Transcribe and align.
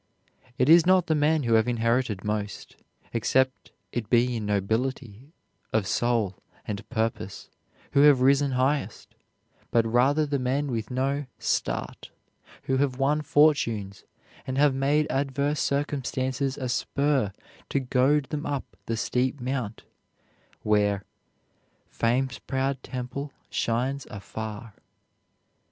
It 0.57 0.67
is 0.67 0.83
not 0.87 1.05
the 1.05 1.13
men 1.13 1.43
who 1.43 1.53
have 1.53 1.67
inherited 1.67 2.23
most, 2.23 2.75
except 3.13 3.69
it 3.91 4.09
be 4.09 4.37
in 4.37 4.47
nobility 4.47 5.31
of 5.71 5.85
soul 5.85 6.39
and 6.65 6.89
purpose, 6.89 7.51
who 7.91 7.99
have 8.01 8.19
risen 8.19 8.53
highest; 8.53 9.13
but 9.69 9.85
rather 9.85 10.25
the 10.25 10.39
men 10.39 10.71
with 10.71 10.89
no 10.89 11.27
"start" 11.37 12.09
who 12.63 12.77
have 12.77 12.97
won 12.97 13.21
fortunes, 13.21 14.03
and 14.47 14.57
have 14.57 14.73
made 14.73 15.05
adverse 15.11 15.59
circumstances 15.59 16.57
a 16.57 16.67
spur 16.67 17.31
to 17.69 17.79
goad 17.79 18.25
them 18.31 18.43
up 18.47 18.65
the 18.87 18.97
steep 18.97 19.39
mount, 19.39 19.83
where 20.63 21.03
"Fame's 21.91 22.39
proud 22.39 22.81
temple 22.81 23.31
shines 23.51 24.07
afar." 24.09 24.73